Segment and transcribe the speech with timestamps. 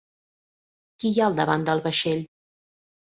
[1.03, 2.25] Qui hi ha al davant del vaixell?